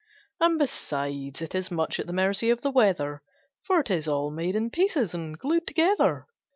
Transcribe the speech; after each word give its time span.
And, 0.39 0.57
besides, 0.57 1.43
it 1.43 1.53
is 1.53 1.69
much 1.69 1.99
at 1.99 2.07
the 2.07 2.11
mercy 2.13 2.49
of 2.49 2.61
the 2.61 2.71
weather 2.71 3.21
For 3.61 3.83
'tis 3.83 4.07
all 4.07 4.31
made 4.31 4.55
in 4.55 4.71
pieces 4.71 5.13
and 5.13 5.37
glued 5.37 5.67
together! 5.67 6.25